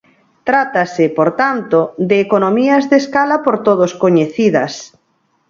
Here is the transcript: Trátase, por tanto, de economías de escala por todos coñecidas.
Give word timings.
Trátase, 0.49 1.05
por 1.17 1.29
tanto, 1.41 1.77
de 2.09 2.15
economías 2.25 2.83
de 2.91 2.97
escala 3.03 3.37
por 3.45 3.55
todos 3.67 3.91
coñecidas. 4.03 4.73